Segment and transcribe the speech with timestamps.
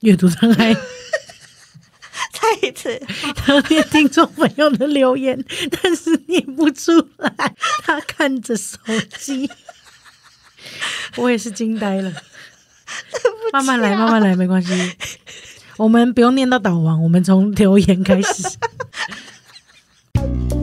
[0.00, 0.74] 阅读障碍。
[2.32, 3.00] 再一次，
[3.34, 7.32] 他念听众朋友的留言，但是念不出来。
[7.82, 8.78] 他看着手
[9.18, 9.50] 机，
[11.16, 12.12] 我也是惊呆了。
[13.52, 14.96] 慢慢来，慢慢来，没关系。
[15.78, 18.58] 我们不用念到导王，我们从留言开始。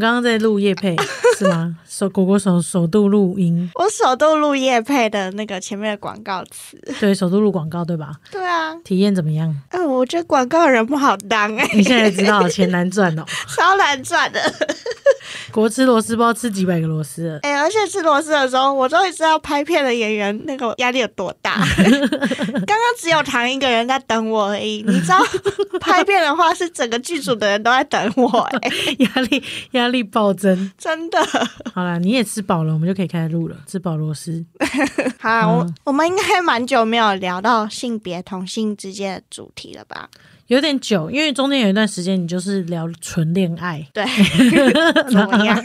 [0.00, 0.96] 刚刚在录夜配。
[1.40, 1.76] 是吗？
[1.88, 6.78] 首果果首首度录音，我首度录叶配的那个前面的广告词。
[6.98, 8.12] 对，首度录广告对吧？
[8.30, 9.54] 对啊，体验怎么样？
[9.70, 13.24] 嗯，我觉得广告人不好当哎、你现在知道钱难赚哦。
[13.56, 14.40] 超难赚的。
[15.52, 17.38] 国吃螺丝不知道吃几百个螺丝了。
[17.42, 21.56] 哎、而且吃螺丝的时候，我终于知道拍片的演员那个压力有多大。
[21.76, 25.18] 刚刚只有唐一个人在等我而已，你知道，
[25.80, 28.28] 拍片的话是整个剧组的人都在等我、
[28.62, 30.70] 哎， 压力压力暴增。
[30.78, 31.20] 真的。
[31.72, 33.56] 好啦，你也吃饱了，我们就可以开始录了。
[33.66, 34.44] 吃饱螺丝，
[35.20, 40.08] 好，我我们应该蛮久没有聊到性别同性之间的主题了吧？
[40.48, 44.04] 有点久，因为中间有一段时间你就是聊纯恋爱，对，
[45.08, 45.62] 怎么样？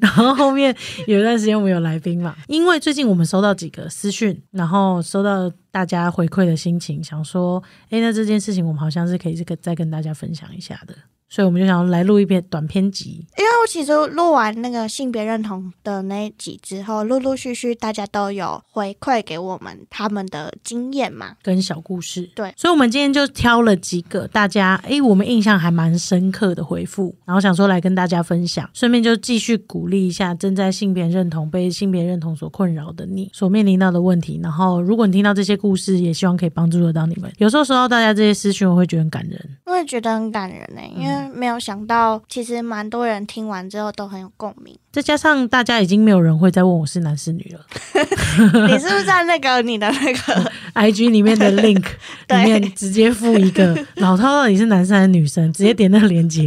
[0.00, 0.72] 然后后面
[1.08, 10.94] 有一段时间我们有来宾嘛，因为最近我们收到几个私讯，然后收到大家回馈的心情，想说，哎，那这件事情我们好像是可以这个再跟大家分享一下的，
[11.32, 13.26] 所以我们就想要来录一篇短篇集。
[13.38, 21.34] 因为我其实录完那个性别认同的那一集之后，陆陆续续大家都有回馈给我们他们的经验嘛。
[21.42, 34.38] 跟小故事，对所以我们今天就挑了几个大家诶，我们印象还蛮深刻的回复，然后想说来跟大家分享，顺便就继续鼓励一下正在性别认同、被性别认同所困扰的你所面临到的问题。
[34.42, 37.32] 然后，如果你听到这些故事，也希望可以帮助得到你们。
[37.38, 39.58] 有时候收到大家这些私讯，我会觉得很感人。
[39.64, 44.76] 我也觉得很感人呢、因为没有想到，其实蛮多人听完之后都很有共鸣。
[44.90, 47.64] 再加上大家已经没有人会再问我是男是女了
[48.68, 50.52] 你是不是在那个你的那个？
[50.74, 51.82] IG 里面的 link
[52.28, 56.44] 里面直接附一个老涛到底是男生还是女生，直接点那个链接，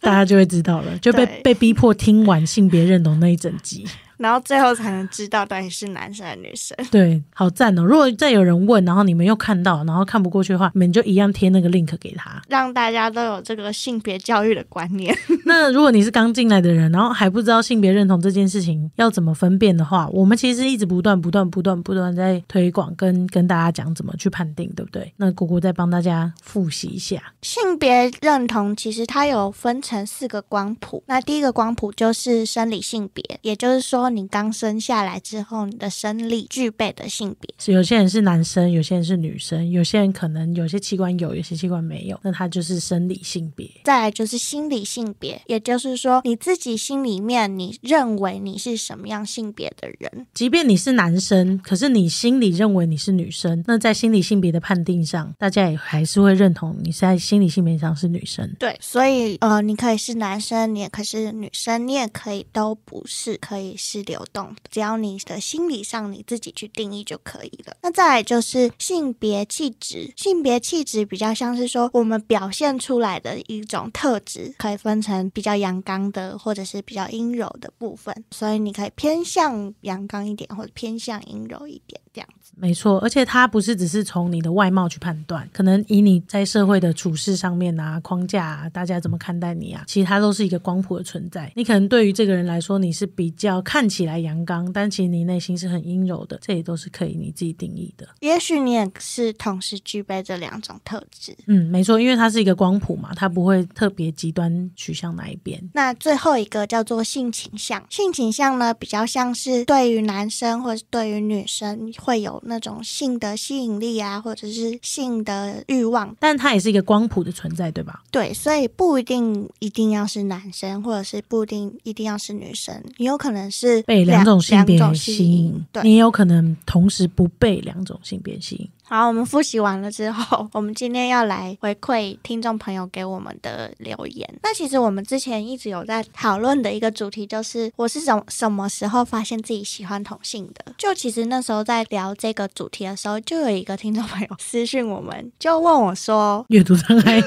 [0.00, 3.86] 大家就会知道了，就被被逼迫听完性别认同那一整集。
[4.16, 6.76] 然后最后才能知道到底是男生还是女生。
[6.90, 7.82] 对，好赞哦！
[7.82, 12.42] 如果再有人问，然后你们又看到，然后看不过去的话，你们就一样贴那个 link 给他。
[12.48, 15.16] 让大家都有这个性别教育的观念。
[15.44, 25.12] 那如果你是刚进来的人，然后还不知道性别认同这件事情要怎么分辨的话，我们其实一直不断、不断、不断、不断在推广，跟跟大家讲怎么去判定，对不对？
[25.16, 27.22] 那姑姑再帮大家复习一下。
[27.42, 31.02] 性别认同其实它有分成四个光谱。
[31.06, 37.54] 那第一个光谱就是生理性别，也就是说你刚生下来之后，你的生理具备的性别。
[37.58, 43.68] 是有些人是男生，有些人是女生，有些人可能有些器官有，有些器官没有，那他就是生理性别。
[43.84, 50.26] 再来就是心理性别，也就是说你自己心里面你认为你是什么样性别的人。
[50.34, 58.48] 即便你是男生，可是你心里认为你是女生，那在心理性别的判定上，大家也还是会认同你在心理性别上是女生。
[58.58, 67.76] 对，所以呃，你可以是男生，你也可以是女生，你也可以都不是，可以是流动，只要你的心理上你自己去定义就可以了。
[67.82, 82.45] 那再来就是性别气质，性别气质比较像是说我们表现出来的一种特质，可以分成比较阳刚的或者是比较阴柔的部分，所以你可以偏向阳刚一点，或者偏向阴柔一点这样子。
[82.58, 91.52] 没错，而且它不是只是从你的外貌去判断，可能以你在社会的处事上面啊、框架啊，大家怎么看待你啊，其实它都是一个光谱的存在。
[91.54, 98.08] 你可能对于这个人来说，你是比较看起来阳刚，但其实你内心是很阴柔的，这也都是可以你自己定义的。
[98.20, 101.36] 也许你也是同时具备这两种特质。
[101.46, 105.62] 嗯，没错，因为它是一个光谱嘛，它不会特别极端取向哪一边。
[105.74, 116.14] 那最后一个叫做性倾向，性倾向呢比较像是对于男生或者是对于女生会有那种性的吸引力啊，或者是性的欲望。
[116.18, 118.02] 但它也是一个光谱的存在，对吧？
[118.10, 128.68] 对，所以不一定一定要是男生，或者是不一定一定要是女生，你有可能是被两种性别吸引，对，你也有可能同时不被两种性别吸引。
[128.88, 134.32] 好，我们复习完了之后，我们今天要来回馈听众朋友给我们的留言。
[134.44, 140.72] 那其实我们之前一直有在讨论的一个主题，就是我是什什么时候发现自己喜欢同性的？
[140.78, 147.20] 就其实那时候在聊这个主题的时候，就有一个听众朋友私讯我们，就问我说阅读障碍，：“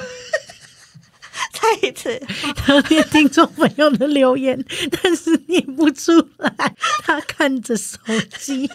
[1.52, 2.18] 再一次，
[2.56, 4.64] 他念听众朋友的留言，
[5.04, 6.74] 但是念不出来，
[7.04, 7.98] 他看着手
[8.40, 8.70] 机，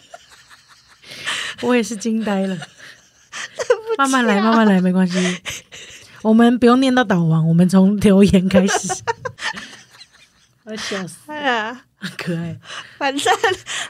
[1.63, 2.57] 我也是惊呆了。
[3.99, 5.41] 慢慢来，慢慢来，没关系。
[6.23, 8.89] 我们不用念到导王，我们从留言开始。
[10.65, 12.59] 我笑死，哎呀，很可爱。
[12.99, 13.33] 反正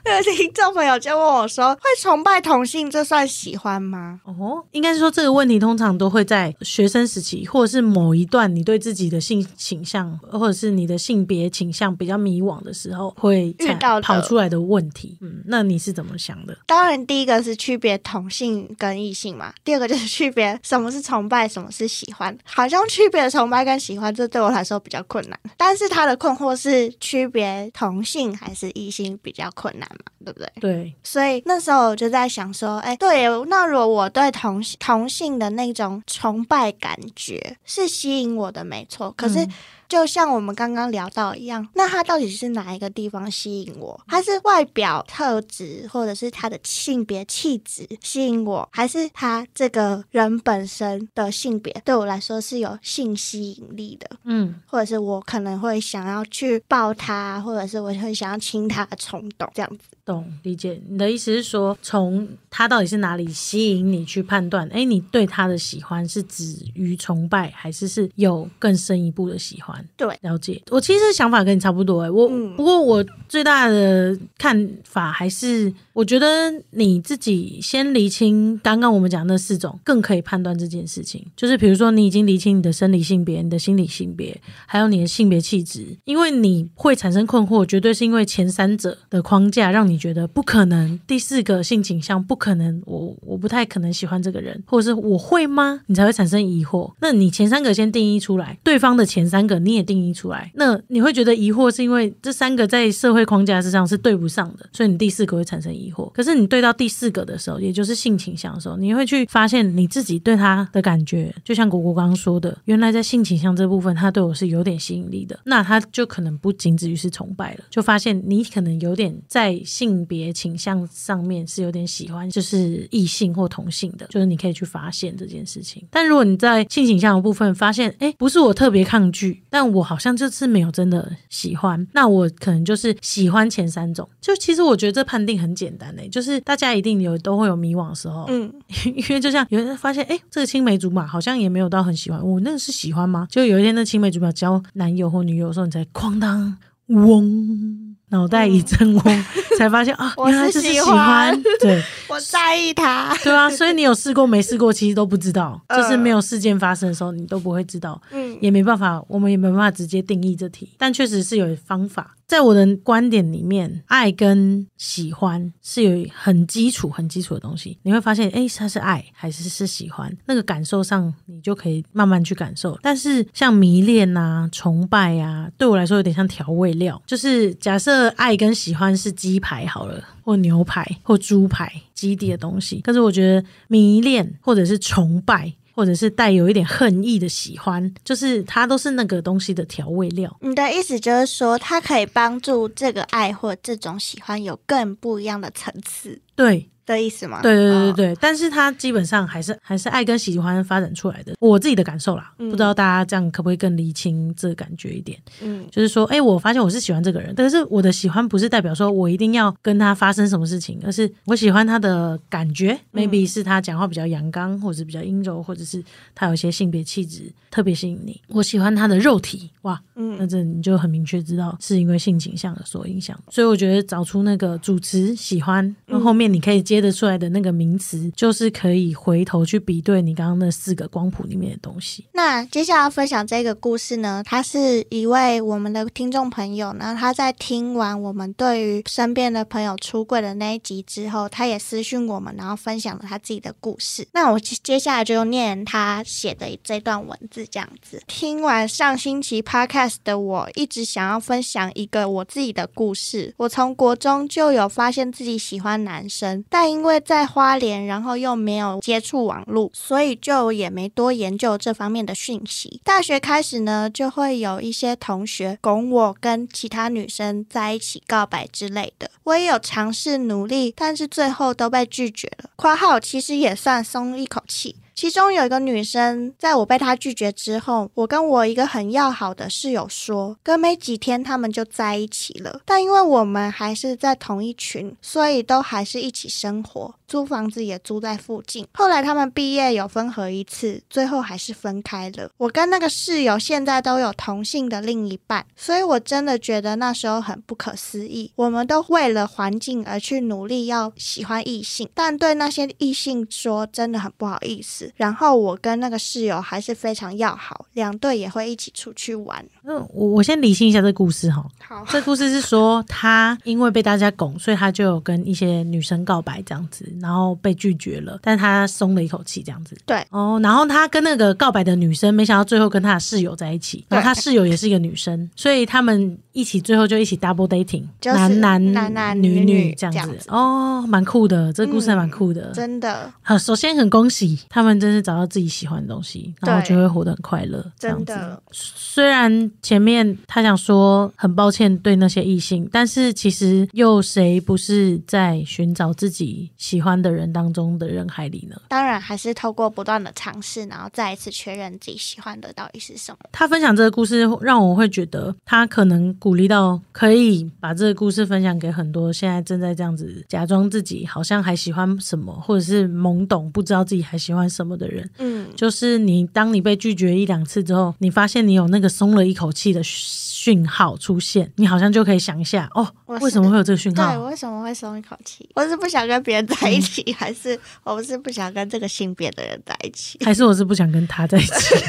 [0.05, 15.19] 那个听众朋友就问我说：“会崇拜同性，这算喜欢吗哦，应该是说这个问题通常都会在学生时期，或者是某一段你对自己的性倾向，或者是你的性别倾向比较迷惘的时候，会遇到跑出来的问题。
[15.21, 16.57] 嗯，那你是怎么想的？”？
[16.67, 22.37] 当然，第一个是区别同性跟异性嘛，第二个就是区别什么是崇拜，什么是喜欢。
[22.45, 25.39] 好像区别崇拜跟喜欢，这对我来说比较困难。
[25.57, 30.53] 但是他的困惑是区别同性还是异性比较困难嘛，对不对？
[30.61, 39.13] 对，所以那时候我就在想说，哎，对，那如果我对同性同性的那种崇拜感觉是吸引我的，没错。
[39.17, 39.51] 可是嗯
[39.87, 44.01] 就像我们刚刚聊到一样，那他到底是哪一个地方吸引我？
[44.09, 54.17] 他是外表特质，或者是他的性别气质吸引我，还是他这个人本身的性别对我来说是有性吸引力的？
[54.25, 59.94] 嗯，或者是我可能会想要去抱他，或者是我会想要亲他冲动，这样子。
[60.05, 60.81] 懂理解。
[60.89, 64.69] 你的意思是说，从他到底是哪里吸引你去判断？
[64.69, 69.85] 哎，你对他的喜欢是止于崇拜，还是是有更深一步的喜欢？
[69.97, 70.61] 对，了解。
[70.71, 81.25] 我其实想法跟你差不多哎、我、嗯不过我最大的看法还是，我觉得你自己先厘清刚刚我们讲的那四种，更可以判断这件事情。
[81.37, 95.83] 就是比如说，你已经厘清你的生理性别、你的心理性别，还有你的性别气质，因为你会产生困惑，绝对是因为前三者的框架让你你觉得不可能，第四个性倾向不可能，我我不太可能喜欢这个人，或者是我会吗？
[95.87, 96.93] 你才会产生疑惑。
[97.01, 106.11] 那你前三个先定义出来，对方的前三个你也定义出来，那你会觉得疑惑，是因为这三个在社会框架之上是对不上的，所以你第四个会产生疑惑。
[106.13, 125.87] 可是你对到第四个的时候，也就是性倾向的时候，你会去发现你自己对他的感觉，就像果果刚刚说的，原来在性倾向这部分，他对我是有点吸引力的，那他就可能不仅止于是崇拜了，就发现你可能有点在性别倾向上面是有点喜欢，就是异性或同性的，就是你可以去发现这件事情。
[125.91, 134.09] 但如果你在性倾向的部分发现，哎，不是我特别抗拒，但我好像这次没有真的喜欢，那我可能就是喜欢前三种。
[134.21, 138.53] 就其实我觉得这判定很简单诶、就是大家一定有都会有迷惘的时候，嗯，
[138.87, 143.27] 因为就像有人发现，哎，这个青梅竹马好像也没有到很喜欢，我那个是喜欢吗？
[143.31, 146.57] 就有一天那青梅竹马交男友或女友的时候，你才哐当
[146.89, 147.84] 嗡，
[148.15, 149.25] 脑袋一阵嗡，
[149.59, 151.83] 才发现啊， 原来就是喜欢欢，对。
[152.09, 153.13] 我在意他。
[153.25, 162.15] 对啊，所以你有试过没试过，其实都不知道，嗯就是没有事件发生的时候，你都不会知道，嗯也没办法，我们也没办法直接定义这题，但确实是有方法。
[162.27, 167.79] 在我的观点里面，爱跟喜欢是有很基础、很基础的东西。
[167.83, 170.15] 你会发现，哎，它是爱还是是喜欢？
[170.27, 172.79] 那个感受上，你就可以慢慢去感受。
[172.83, 177.01] 但是像迷恋啊、崇拜啊，对我来说有点像调味料。
[177.07, 185.53] 就是假设爱跟喜欢是鸡排好了，或牛排或猪排基地的东西，但是我觉得迷恋或者是崇拜。
[185.75, 190.35] 或者是带有一点恨意的喜欢，就是它都是那个东西的调味料。
[190.41, 197.41] 你的意思就是说，它可以帮助这个爱或这种喜欢有更不一样的层次对，的意思吗？
[197.41, 205.19] 对对对对哦，对，但是他基本上还是还是爱跟喜欢发展出来的，我自己的感受啦，嗯不知道大家这样可不可以更厘清这个感觉一点？
[205.43, 215.83] 嗯就是说，哎，我发现我是喜欢这个人，但是我的喜欢不是代表说我一定要跟他发生什么事情，而是我喜欢他的感觉、m a y b e 是他讲话比较阳刚，或者是比较阴柔，或者是
[216.15, 218.21] 他有一些性别气质特别吸引你。
[218.29, 223.19] 我喜欢他的肉体，哇，嗯那嗯这你就很明确知道是因为性倾向所影响。
[223.31, 232.07] 所以我觉得找出那个主持喜欢，那后面你可以接得出来的那个名词，就是可以回头去比对你刚刚那四个光谱里面的东西。
[232.13, 244.07] 那接下来要分享这个故事呢，他是一位我们的听众朋友然后，他在听完我们对于身边的朋友出柜的那一集之后，他也私讯我们，然后分享了他自己的故事。
[244.13, 248.03] 那我接下来就念他写的这段文字，这样子。
[248.07, 253.35] 听完上星期 podcast 的我，一直想要分享一个我自己的故事。
[253.37, 256.09] 我从国中就有发现自己喜欢男，
[256.49, 262.81] 但因为在花莲，然后又没有接触网络，所以就也没多研究这方面的讯息。
[262.85, 269.11] 大学开始呢，就会有一些同学拱我跟其他女生在一起告白之类的。
[269.25, 272.51] 我也有尝试努力，但是最后都被拒绝了。
[272.57, 282.61] （括号其实也算松一口气。）其中有一个女生，在我被她拒绝之后，我跟我一个很要好的室友说，隔没几天他们就在一起了。
[282.65, 286.95] 但因为我们还是在同一群，所以都还是一起生活。
[287.15, 288.67] 租房子也租在附近。
[288.75, 292.29] 后来他们毕业有分合一次，最后还是分开了。
[292.39, 298.33] 我跟那个室友现在都有同性的另一半，所以我真的觉得那时候很不可思议。
[298.35, 304.93] 我们都为了环境而去努力，要喜欢异性，但对那些异性说真的很不好意思。
[304.97, 309.47] 然后我跟那个室友还是非常要好，两队也会一起出去玩。
[309.67, 311.45] 嗯，我我先理清一下这故事哈。
[311.67, 319.77] 好， 这故事是说他因为被大家拱，所以他就有跟一些女生告白这样子，然后被拒绝了，但他松了一口气这样子。
[319.87, 332.51] 对哦，然后他跟那个告白的女生，没想到最后跟他的室友在一起，然后他室友也是一个女生，所以他们一起最后就一起 double dating，、就是男男男男女女女这样子哦，蛮酷的，这故事还蛮酷的。
[332.53, 337.65] 真的好，首先很恭喜他们，真是找到自己喜欢的东西，然后就会活得很快乐。
[337.79, 348.57] 这样子真的，虽然前面他想说很抱歉对那些异性，但是其实又谁不是在寻找自己喜欢的人当中的人海里呢？
[348.69, 353.19] 当然还是透过不断的尝试，然后再一次确认自己喜欢的到底是什么。
[353.33, 365.09] 他分享这个故事，让我会觉得他可能鼓励到可以把这个故事分享给很多现在正在这样子假装自己好像还喜欢什么，或者是懵懂不知道自己还喜欢什么的人。
[365.19, 374.19] 嗯，就是你当你被拒绝一两次之后，你发现你有那个松了一口气的讯号出现，你好像就可以想一下哦，为什么会有这个讯对，号？
[374.19, 375.49] 我为什么会松一口气？
[375.55, 380.19] 我是不想跟别人在一起， 还是我是不想跟这个性别的人在一起？
[380.25, 381.75] 还是我是不想跟他在一起？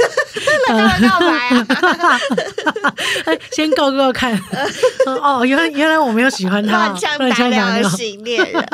[0.67, 1.67] 告白啊？
[3.25, 4.37] 哎先告告看。
[5.21, 7.89] 哦，原来原来我没有喜欢他，乱枪乱打鸟的枪打鸟。
[7.89, 8.65] 型恋人，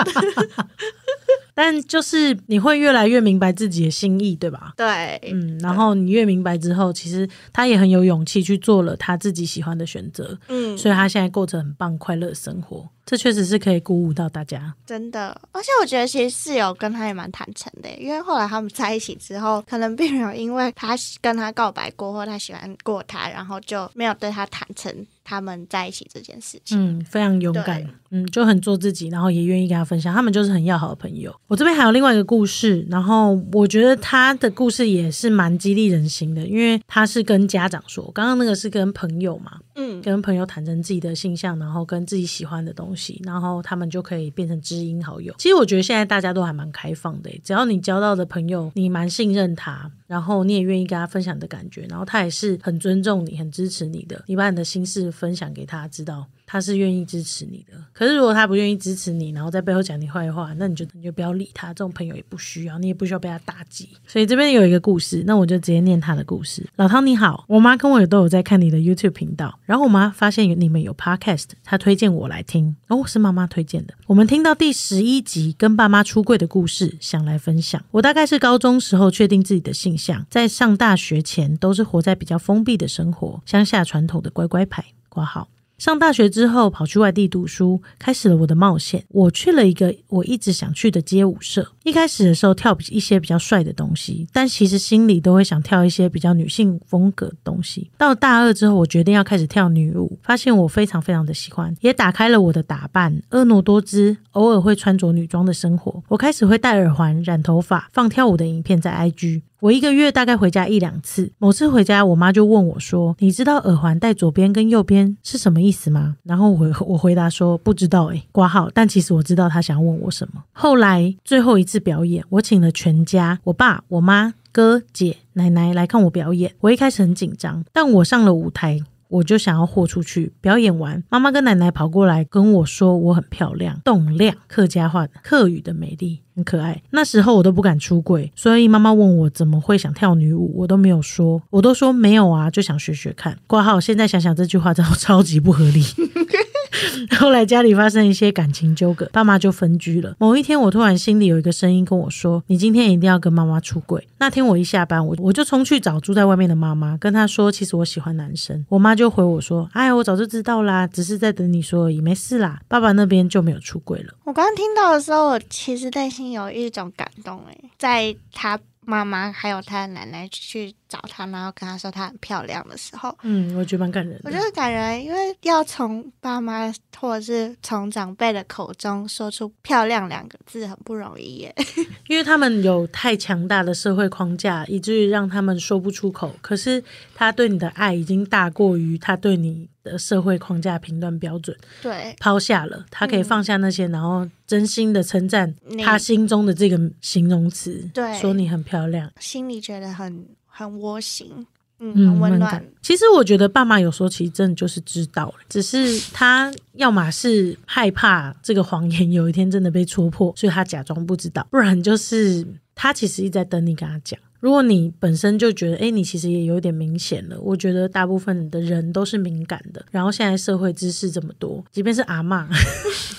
[1.53, 4.73] 但就是你会越来越明白自己的心意，对吧？
[4.77, 12.87] 对，嗯，然后你越明白之后，其实他也很有勇气去做了他自己喜欢的选择，嗯，所以他现在过着很棒快乐的生活。
[13.03, 14.73] 这确实是可以鼓舞到大家。
[14.85, 26.79] 真的，而且我觉得其实室友跟他也蛮坦诚的，因为后来他们在一起之后，可能并没有因为他跟他告白过或他喜欢过他，然后就没有对他坦诚他们在一起这件事情。
[26.79, 31.33] 嗯，非常勇敢对，嗯，就很做自己，然后也愿意跟他分享，他们就是很要好的朋友。
[31.47, 45.33] 我这边还有另外一个故事，然后我觉得他的故事也是蛮激励人心的，因为他是跟家长说，刚刚那个是跟朋友嘛，嗯，跟朋友坦诚自己的性向，然后跟自己喜欢的东西，然后他们就可以变成知音好友。
[45.37, 56.25] 其实我觉得现在大家都还蛮开放的，只要你交到的朋友，你蛮信任他，然后你也愿意跟他分享的感觉，然后他也是很尊重你、很支持你的，你把你的心事分享给他，知道。
[56.51, 61.69] 他是愿意支持你的，可是如果他不愿意支持你，然后在背后讲你坏话，那你就你就不要理他。
[61.69, 63.87] 这种朋友也不需要，你也不需要被他打击。
[64.05, 66.67] 所以这边有一个故事，那我就直接念他的故事。
[66.75, 73.93] 老汤你好，我妈跟我也都有在看你的 YouTube 频道，然后我妈发现你们有 Podcast，她推荐我来听，哦，是妈妈推荐的。
[74.07, 77.81] 我们听到第十一集跟爸妈出柜的故事，想来分享。
[77.91, 85.47] 我大概是高中时候确定自己的性向，在上大学前都是活在比较封闭的生活，乡下传统的乖乖牌挂号。
[85.81, 89.03] 上大学之后，跑去外地读书，开始了我的冒险。
[89.07, 91.71] 我去了一个我一直想去的街舞社。
[91.83, 97.89] 一开始的时候跳一些比较帅的东西，但其实心里都会想跳一些比较女性风格的东西。
[97.97, 106.03] 到大二之后，我决定要开始跳女舞，发现我非常非常的喜欢，也打开了我的打扮，婀娜多姿，偶尔会穿着女装的生活。
[106.07, 109.41] 我开始会戴耳环、染头发、放跳舞的影片在 IG。
[109.59, 118.71] 我一个月大概回家一两次，某次回家，我妈就问我说：“你知道耳环戴左边跟右边是什么意思吗？”然后我我回答说：“不知道。”诶，挂号。
[118.73, 120.43] 但其实我知道她想问我什么。
[120.51, 126.53] 后来最后一次次表演，我请了全家，我爸、我妈、哥、姐、奶奶来看我表演。
[126.59, 128.81] 我一开始很紧张，但我上了舞台。
[129.07, 130.31] 我就想要豁出去。
[130.39, 136.81] 表演完，妈妈跟奶奶跑过来跟我说我很漂亮、动量，客家话的客语的美丽，很可爱。
[136.91, 143.37] 那时候我都不敢出柜，所以妈妈问我怎么会想跳女舞，我都没有说，我都说没有啊，就想学学看。
[143.47, 145.83] 挂号，现在想想这句话真的 超级不合理。
[147.19, 150.15] 后来家里发生一些感情纠葛，爸妈就分居了。
[150.19, 164.13] 某一天，我突然心里有一个声音跟我说：“你今天一定要跟妈妈出柜。”那天我一下班，我我就冲去找住在外面的妈妈，跟她说：“其实我喜欢男生。”我妈就回我说：“哎，我早就知道啦，只是在等你说而已，没事啦。”爸爸那边就没有出柜了。
[164.23, 174.23] 我刚刚听到的时候，我其实内心有一种感动，诶，在他妈妈还有他的奶奶去找他，然后跟他说她很漂亮的时候，嗯，我觉得蛮感人的。
[174.25, 176.69] 我觉得感人，因为要从爸妈
[176.99, 181.55] 或者是从长辈的口中说出“漂亮”两个字很不容易耶。
[182.09, 186.35] 因为他们有太强大的社会框架，以至于让他们说不出口。
[186.41, 186.83] 可是
[187.15, 199.09] 他对你的爱已经大过于他对你的社会框架评断标准，对，抛下了，他可以放下那些，然后真心的称赞他心中的这个形容词，对说你很漂亮。
[199.19, 201.47] 心里觉得很很窝心，
[201.79, 202.63] 嗯，嗯，很温暖。
[202.81, 214.19] 其实我觉得爸妈有时候其实真的就是知道了，只是他要么是害怕这个谎言有一天真的被戳破，所以他假装不知道；不然就是他其实一直在等你跟他讲。
[214.39, 219.85] 如果你本身就觉得，哎，你其实也有点明显了，我觉得大部分的人都是敏感的。
[219.91, 222.49] 然后现在社会知识这么多，即便是阿妈，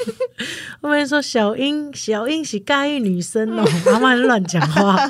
[0.82, 5.08] 我们说小英，小英是盖玉女生哦，阿妈乱讲话。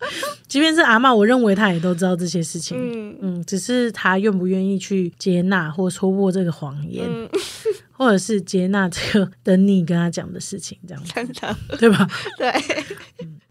[0.48, 2.76] 即便是阿妈，我认为他也都知道这些事情。
[2.78, 3.18] 嗯。
[3.20, 7.28] 嗯，只是他愿不愿意去接纳或戳破这个谎言，嗯，
[7.92, 12.08] 或者是接纳这个等你跟他讲的事情，这样子，真的，对吧？
[12.38, 12.52] 对，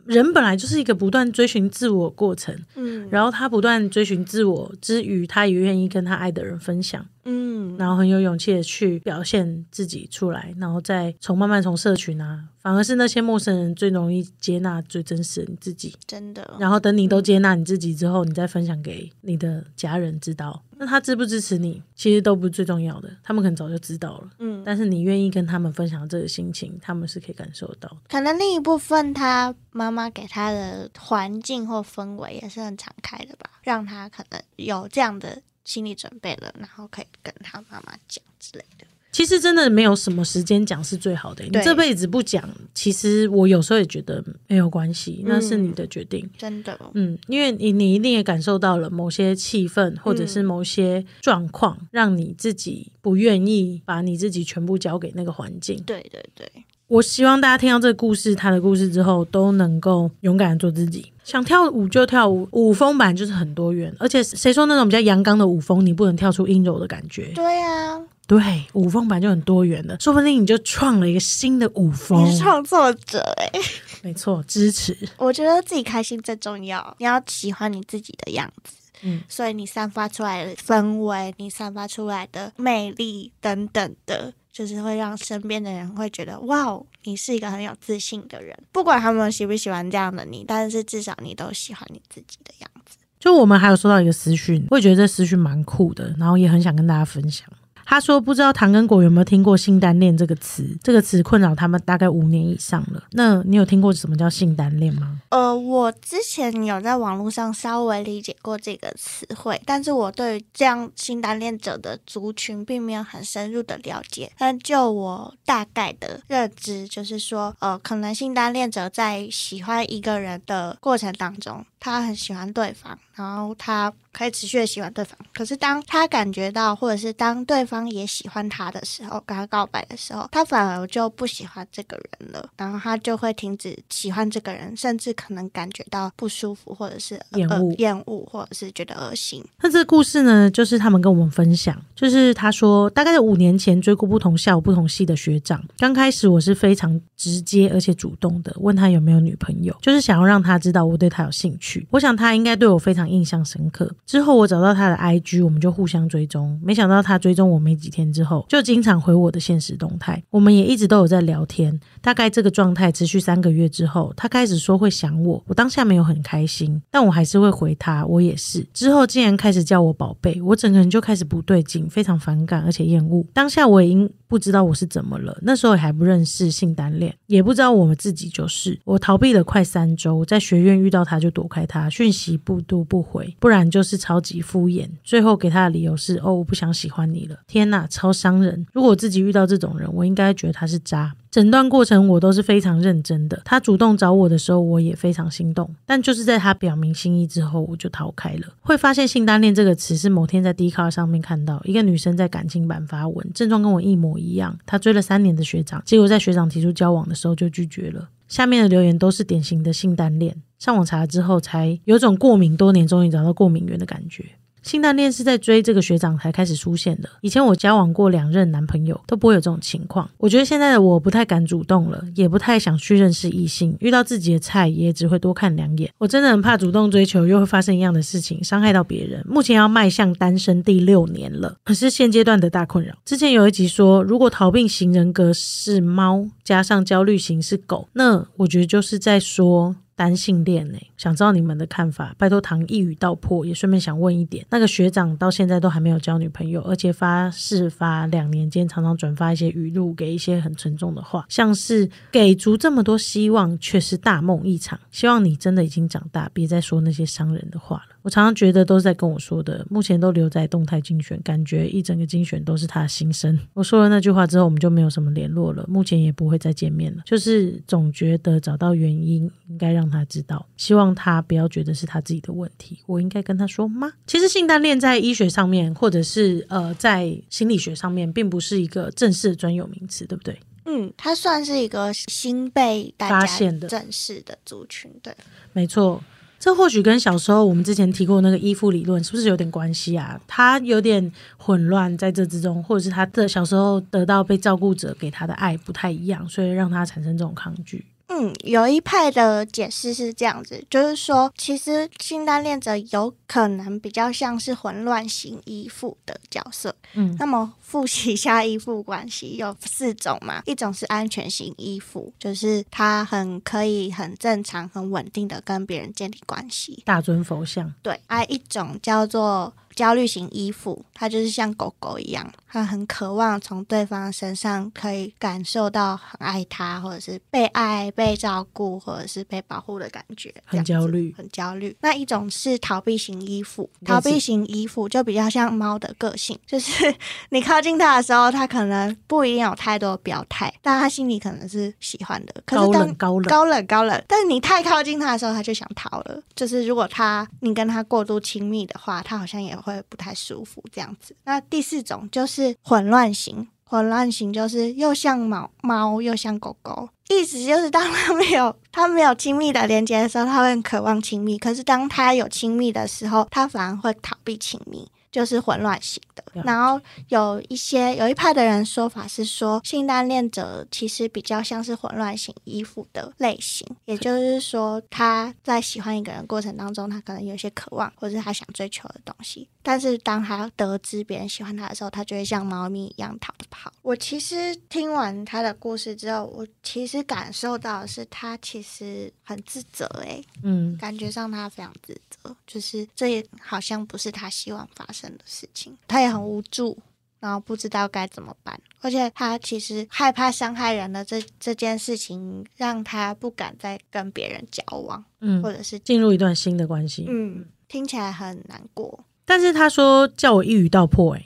[0.06, 3.08] 人本来就是一个不断追寻自我的过程，嗯。
[3.12, 15.96] 然后他不断追寻自我之余，他也愿意跟他爱的人分享，嗯，然后很有勇气的去表现自己出来，然后再从慢慢从社群啊，反而是那些陌生人最容易接纳最真实的你自己。
[16.06, 20.64] 真的，然后等你都接纳你自己之后，你再分享给你的家人知道。
[20.80, 24.30] 那他支不支持你，其实都不是最重要的，他们可能早就知道了。
[24.38, 27.98] 嗯，但是你愿意跟他们分享这个心情，他们是可以感受到的。
[28.10, 38.88] 可能另一部分他妈妈给他的环境或氛围也是很敞开的吧，让他可能有这样的心理准备了，然后可以跟他妈妈讲之类的。
[39.12, 41.44] 其实真的没有什么时间讲是最好的。
[41.44, 46.30] 你这辈子不讲，其实我有时候也觉得没有关系，那是你的决定。
[46.38, 55.82] 真的，嗯，因为你你一定也感受到了某些气氛，或者是某些状况，让你自己不愿意把你自己全部交给那个环境。
[55.84, 56.50] 对对对，
[56.88, 61.12] 我希望大家听到这个故事，他的故事之后，都能够勇敢的做自己。
[61.28, 67.34] 想跳舞就跳舞，舞风本来就是很多元，而且谁说那种比较阳刚的舞风，你不能跳出阴柔的感觉？
[67.36, 72.32] 对啊，对，舞风本来就很多元的，说不定你就创了一个新的舞风你。
[72.32, 73.20] 是创作者
[73.52, 73.60] 哎、
[74.02, 74.98] 没错，支持。
[75.18, 78.76] 我觉得自己开心最重要，你要喜欢你自己的样子。
[79.02, 88.58] 嗯，所以你散发出来的氛围，你散发出来的魅力等等的，就是会让身边的人会觉得，哇，你是一个很有自信的人。
[88.72, 92.98] 不管他们喜不喜欢这样的你，但是至少你都喜欢你自己的样子。
[93.20, 97.48] 就我们还有收到一个私讯，我也觉得这私讯蛮酷的，然后也很想跟大家分享。
[97.90, 100.78] 他说：“不知道唐根果有没有听过‘性单恋’这个词？
[100.84, 103.02] 这个词困扰他们大概五年以上了。
[103.12, 105.22] 那你有听过什么叫性单恋吗？
[105.30, 114.30] 呃，我之前有在网络上稍微理解过这个词汇，但是我对这样性单恋者的族群并没有很深入的了解。
[114.38, 125.16] 但就我大概的认知，就是说，呃，可能性单恋者在喜欢一个人的过程当中，他很喜欢对方，然后他可以持续的喜欢对方。
[125.34, 139.44] 可是当他感觉到，或者是当对方也喜欢他的时候，跟他告白的时候，他反而就不喜欢这个人了，然后他就会停止喜欢这个人，甚至可能感觉到不舒服，或者是呃厌恶呃厌恶，或者是觉得恶心。
[139.62, 145.64] 那这个故事呢，就是他们跟我们分享，就是他说，大概在五年前追过不同校、不同系的学长。
[145.78, 151.86] 刚开始我是非常直接而且主动的，问他有没有女朋友，就是想要让他知道我对他有兴趣。
[151.92, 153.94] 我想他应该对我非常印象深刻。
[154.08, 156.58] 之后我找到他的 IG，我们就互相追踪。
[156.64, 160.24] 没想到他追踪我没几天之后，就经常回我的现实动态。
[160.30, 161.78] 我们也一直都有在聊天。
[162.02, 168.66] 大概这个状态持续三个月之后，他开始说会想我，我当下没有很开心，但我还是会回他，我也是。
[168.74, 173.26] 之后竟然开始叫我宝贝，我整个人就开始不对劲，非常反感而且厌恶。
[173.34, 178.80] 当下我已经不知道我是怎么了，那时候还不认识性单恋，也不知道我们自己就是。
[178.86, 184.88] 我逃避了快三周，在学院遇到他就躲开他，讯息不读不回，不然就是超级敷衍。
[185.04, 187.36] 最后给他的理由是：哦，我不想喜欢你了。
[187.48, 188.66] 天呐，超伤人！
[188.72, 191.14] 如果我自己遇到这种人，我应该觉得他是渣。
[191.30, 193.40] 整段过程我都是非常认真的。
[193.44, 195.70] 他主动找我的时候，我也非常心动。
[195.86, 198.48] 但就是在他表明心意之后，我就逃开了。
[198.62, 204.58] 会发现“性单恋”这个词是某天在 d 卡上面看到一个女生在感情版发文，症状跟我一模一样。
[204.66, 208.10] 她追了三年的学长，结果在学长提出交往的时候就拒绝了。
[208.28, 210.36] 下面的留言都是典型的性单恋。
[210.60, 214.26] 上网查之后，才有种过敏多年终于找到过敏源的感觉。
[214.64, 217.08] 性单恋是在追这个学长才开始出现的。
[217.22, 220.10] 以前我交往过两任男朋友，都不会有这种情况。
[220.18, 225.90] 我觉得现在的我不太敢主动了，也不太想去认识异性，遇到自己的菜也只会多看两眼。
[226.00, 229.24] 我真的很怕主动追求又会发生一样的事情，伤害到别人。
[229.26, 232.94] 目前要迈向单身第六年了，可是现阶段的大困扰。
[233.06, 239.78] 之前有一集说，如果逃避型人格是猫，加上焦虑型是狗，那我觉得就是在说。
[239.98, 242.14] 单性恋呢，想知道你们的看法？
[242.20, 254.80] 拜托唐一语道破，也顺便想问一点，那个学长到现在都还没有交女朋友，而且发事发两年间常常转发一些语录，给一些很沉重的话，像是给足这么多希望，却是大梦一场。
[254.92, 257.96] 希望你真的已经长大，别再说那些伤人的话了。
[258.04, 263.38] 我常常觉得都是在跟我说的，目前都留在动态精选，感觉一整个精选都是他的心声。
[263.54, 267.02] 我说了那句话之后，我们就没有什么联络了，目前也不会再见面了。
[267.06, 272.80] 就是总觉得找到原因，应该让他知道，希望他不要觉得是他自己的问题。
[272.86, 273.92] 我应该跟他说吗？
[274.06, 280.40] 其实性单恋在医学上面，或者是呃在心理学上面，并不是一个正式的专有名词，对不对？
[280.66, 285.16] 嗯，它算是一个新被大发家现的正式的族群，对。
[285.54, 286.04] 没错，
[286.38, 290.20] 这或许跟小时候我们之前提过那个依附理论是不是有点关系啊？
[290.28, 297.86] 他有点混乱在这之中，或者是他的小时候得到被照顾者给他的爱不太一样，所以让他产生这种抗拒。
[298.10, 306.74] 嗯，有一派的解释是这样子，就是说，其实性单恋者有可能比较像是混乱型依附的角色。
[306.94, 316.82] 嗯那么复习一下依附关系有四种嘛，一种是安全型依附，就是他很可以很正常、很稳定的跟别人建立关系。
[316.86, 331.78] 大尊佛像，对，还有一种叫做焦虑型依附，它就是像狗狗一样，它很渴望从对方身上可以感受到很爱他，或者是被爱、被照顾，或者是被保护的感觉，很焦虑很焦虑。
[331.82, 336.92] 那一种是逃避型依附，逃避型依附就比较像猫的个性， 就是
[337.30, 342.34] 你靠近它的时候，它可能不一定有太多表态，但它心里可能是喜欢的。
[342.48, 346.20] 可是当冷高冷，高冷高冷，但是你太靠近它的时候，它就想逃了。
[346.36, 351.16] 就是如果它你跟它过度亲密的话，它好像也会不太舒服这样子。
[351.26, 364.90] 那第四种就是混乱型，混乱型就是又像猫猫又像狗狗，意思就是当它没有它没有亲密的连接的时候，它会渴望亲密；可是当它有亲密的时候，它反而会逃避亲密。
[365.18, 366.24] 就是混乱型的。
[366.46, 383.74] 然后有一些有一派的人说法是说，性单恋者其实比较像是混乱型依附的类型，也就是说他在喜欢一个人过程当中，他可能有一些渴望或者是他想追求的东西，但是当他得知别人喜欢他的时候，他就会像猫咪一样逃跑。
[383.82, 396.78] 我其实听完他的故事之后，我其实感受到的是他其实很自责哎、嗯，感觉上他非常自责，就是这也好像不是他希望发生的事情，他也很无助，
[397.20, 407.06] 然后不知道该怎么办，而且他其实害怕伤害人的这这件事情，让他不敢再跟别人交往，嗯或者是进入一段新的关系。
[407.08, 409.04] 嗯，听起来很难过。
[409.26, 411.26] 但是他说叫我一语道破、欸，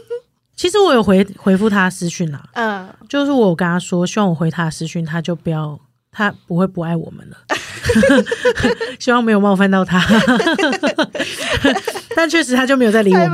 [0.54, 5.80] 其实我有回回复他的私讯啦，嗯，就是我有跟他说，希望我回他的私讯，他就不要，
[6.12, 7.36] 他不会不爱我们了，
[8.98, 10.00] 希望没有冒犯到他。
[12.16, 13.30] 但确实他就没有再理我们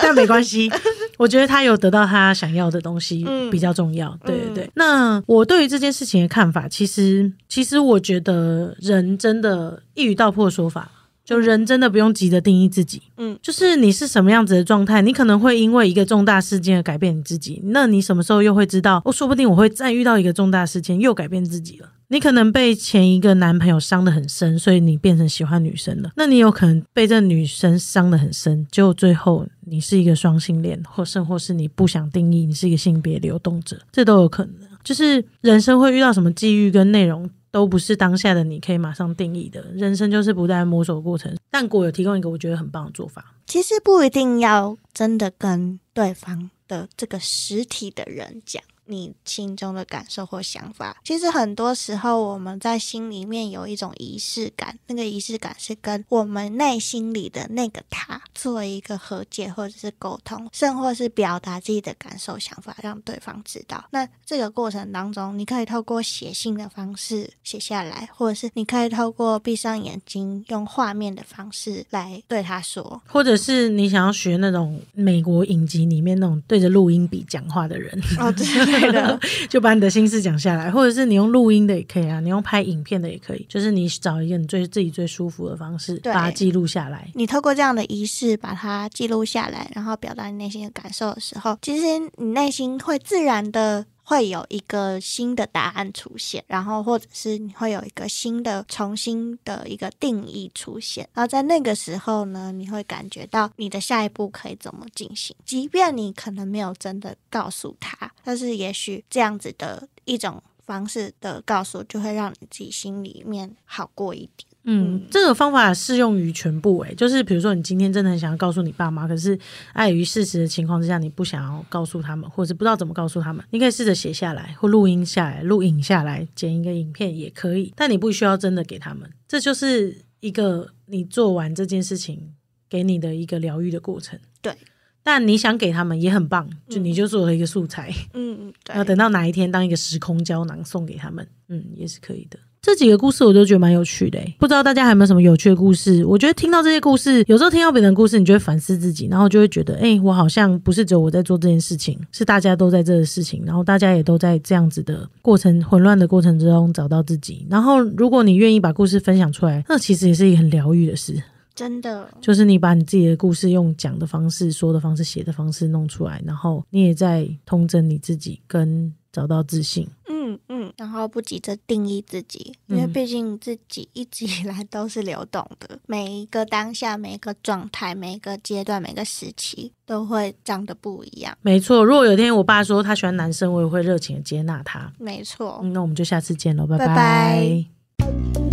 [0.00, 0.70] 但没关系，
[1.18, 4.16] 我觉得他有得到他想要的东西嗯比较重要。
[4.24, 10.90] 对对对，那我对于这件事情的看法，其实其实我觉得人真的一语道破的说法。
[11.24, 17.60] 就人真的不用急着定义自己，嗯，就是你是什么样子的状态，你可能会因为一个重大事件而改变你自己。
[17.66, 19.00] 那你什么时候又会知道？
[19.04, 21.88] 哦，说不定我会再遇到一个重大事件，又改变自己了。
[22.08, 26.10] 你可能被前一个男朋友伤得很深，所以你变成喜欢女生了。
[26.16, 34.54] 那你有可能被这女生伤得很深，结果最后你是一个双性恋，或甚或是你不想定义，你是一个性别流动者，这都有可能。
[34.84, 39.62] 就是人生会遇到什么际遇跟内容，都不是当下的你可以马上定义的。
[39.74, 41.32] 人生就是不断摸索的过程。
[41.50, 48.60] 但果有提供一个我觉得很棒的做法，其实不一定要真的跟对方的这个实体的人讲。
[48.86, 63.84] 你心中的感受或想法，其实很多时候我们在心里面有一种仪式感，那个仪式感是跟我们内心里的那个他做一个和解或者是沟通，甚或是表达自己的感受想法，让对方知道。
[63.90, 73.00] 那这个过程当中，你可以透过写信的方式写下来，或者是你可以透过闭上眼睛用画面的方式来对他说。
[73.06, 79.18] 或者是你想要学那种美国影集里面那种对着录音笔讲话的人，哦，对， 类的。
[79.48, 87.08] 就把你的心事讲下来，或者是你用录音的也可以啊，你用拍影片的也可以，就是你找一个你最自己最舒服的方式，把它记录下来。
[87.14, 114.46] 你透过这样的仪式把它记录下来，然后表达你内心的感受的时候，其实你内心会自然的会有一个新的答案出现，然后或者是你会有一个新的、重新的一个定义出现，然后在那个时候呢，你会感觉到你的下一步可以怎么进行，即便你可能没有真的告诉他，但是也许这样子的一种方式的告诉，就会让你自己心里面好过一点。
[114.64, 119.36] 嗯，这个方法适用于全部诶、就是比如说你今天真的很想要告诉你爸妈，可是
[119.72, 132.32] 碍于事实的情况之下，你不想要告诉他们，或者是不知道怎么告诉他们，你可以试着写下来或录音下来、录影下来，剪一个影片也可以，但你不需要真的给他们，这就是一个你做完这件事情
[132.70, 134.16] 给你的一个疗愈的过程。
[134.40, 134.54] 对，
[135.02, 138.84] 但你想给他们也很棒，就嗯你就做了一个素材，嗯嗯，对然后。
[138.84, 142.38] 等到哪一天当一个时空胶囊送给他们，嗯，也是可以的。
[142.62, 146.04] 这几个故事我都觉得蛮有趣的欸，不知道大家还有没有什么有趣的故事？
[146.04, 157.44] 我觉得听到这些故事，有时候听到别人的故事，你就会反思自己，然后就会觉得，哎、我好像不是只有我在做这件事情，是大家都在这个事情，然后大家也都在这样子的过程混乱的过程之中找到自己。
[157.50, 161.20] 然后，如果你愿意把故事分享出来，那其实也是一个很疗愈的事。
[161.56, 169.86] 真的，就是你把你自己的故事用讲的方式、说的方式、写的方式弄出来，然后你也在通真你自己，跟找到自信。
[170.32, 172.92] 嗯嗯，然后不急着定义自己，因为嗯。
[172.92, 181.36] 毕竟自己一直以来都是流动的， 每一个当下、每一个状态、每一个阶段、每个时期都会长得不一样。
[181.42, 184.92] 没错，如果有一天我爸说他喜欢男生，我也会热情的接纳他。
[184.98, 186.78] 没错，嗯，那我们就下次见喽，拜。
[186.78, 188.51] 拜拜